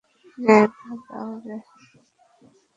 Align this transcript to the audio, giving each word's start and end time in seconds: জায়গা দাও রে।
জায়গা 0.37 0.91
দাও 1.05 1.31
রে। 1.45 1.57